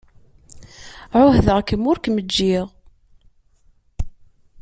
Ɛuhdeɣ-kem 1.19 1.83
ur 1.91 1.97
kem-ǧǧiɣ. 2.03 2.65